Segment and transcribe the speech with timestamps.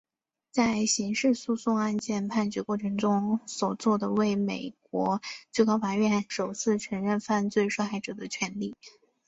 [0.49, 2.97] 在刑事诉讼案件判决过程
[3.45, 8.73] 所做的为美国最高法院首次承认犯罪受害者的权利。